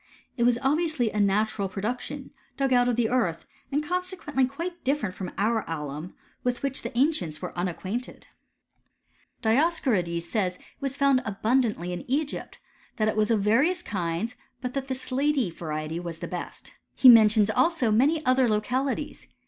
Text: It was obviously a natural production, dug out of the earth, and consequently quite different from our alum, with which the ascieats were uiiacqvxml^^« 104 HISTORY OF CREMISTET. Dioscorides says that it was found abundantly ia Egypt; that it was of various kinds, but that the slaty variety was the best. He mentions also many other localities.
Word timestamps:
It 0.35 0.45
was 0.45 0.57
obviously 0.63 1.11
a 1.11 1.19
natural 1.19 1.69
production, 1.69 2.31
dug 2.57 2.73
out 2.73 2.89
of 2.89 2.95
the 2.95 3.07
earth, 3.07 3.45
and 3.71 3.83
consequently 3.83 4.47
quite 4.47 4.83
different 4.83 5.13
from 5.13 5.29
our 5.37 5.63
alum, 5.69 6.15
with 6.43 6.63
which 6.63 6.81
the 6.81 6.89
ascieats 6.89 7.39
were 7.39 7.51
uiiacqvxml^^« 7.51 7.65
104 7.83 7.91
HISTORY 7.91 8.15
OF 8.15 9.41
CREMISTET. 9.43 9.43
Dioscorides 9.43 10.23
says 10.23 10.53
that 10.57 10.63
it 10.63 10.81
was 10.81 10.97
found 10.97 11.21
abundantly 11.23 11.91
ia 11.93 12.03
Egypt; 12.07 12.57
that 12.97 13.07
it 13.09 13.15
was 13.15 13.29
of 13.29 13.43
various 13.43 13.83
kinds, 13.83 14.35
but 14.59 14.73
that 14.73 14.87
the 14.87 14.95
slaty 14.95 15.51
variety 15.53 15.99
was 15.99 16.17
the 16.17 16.27
best. 16.27 16.71
He 16.95 17.07
mentions 17.07 17.51
also 17.51 17.91
many 17.91 18.25
other 18.25 18.49
localities. 18.49 19.27